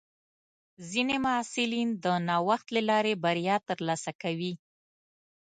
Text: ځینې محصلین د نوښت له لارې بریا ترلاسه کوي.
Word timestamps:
ځینې 0.89 1.15
محصلین 1.25 1.89
د 2.03 2.05
نوښت 2.27 2.67
له 2.75 2.81
لارې 2.89 3.13
بریا 3.23 3.55
ترلاسه 3.69 4.11
کوي. 4.21 4.53